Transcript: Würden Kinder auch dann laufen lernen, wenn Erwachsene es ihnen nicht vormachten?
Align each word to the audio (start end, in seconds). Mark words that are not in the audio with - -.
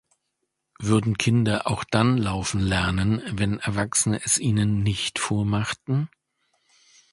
Würden 0.79 1.19
Kinder 1.19 1.67
auch 1.67 1.83
dann 1.83 2.17
laufen 2.17 2.59
lernen, 2.59 3.21
wenn 3.33 3.59
Erwachsene 3.59 4.19
es 4.23 4.39
ihnen 4.39 4.81
nicht 4.81 5.19
vormachten? 5.19 6.09